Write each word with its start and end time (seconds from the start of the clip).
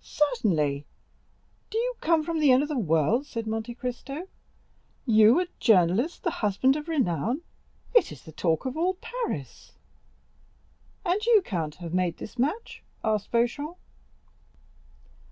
"Certainly! 0.00 0.86
do 1.70 1.78
you 1.78 1.94
come 2.00 2.22
from 2.22 2.38
the 2.38 2.52
end 2.52 2.62
of 2.62 2.68
the 2.68 2.78
world?" 2.78 3.26
said 3.26 3.48
Monte 3.48 3.74
Cristo; 3.74 4.28
"you, 5.06 5.40
a 5.40 5.48
journalist, 5.58 6.22
the 6.22 6.30
husband 6.38 6.76
of 6.76 6.86
renown? 6.86 7.42
It 7.92 8.12
is 8.12 8.22
the 8.22 8.30
talk 8.30 8.64
of 8.64 8.76
all 8.76 8.94
Paris." 9.00 9.72
"And 11.04 11.26
you, 11.26 11.42
count, 11.42 11.74
have 11.82 11.92
made 11.92 12.18
this 12.18 12.38
match?" 12.38 12.84
asked 13.02 13.32
Beauchamp. 13.32 13.76